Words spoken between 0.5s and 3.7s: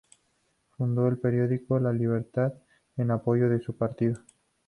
Fundó el periódico "La Libertad" en apoyo de